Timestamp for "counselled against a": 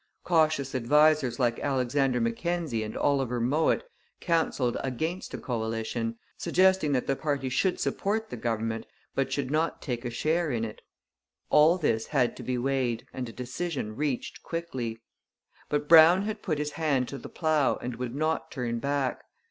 4.19-5.37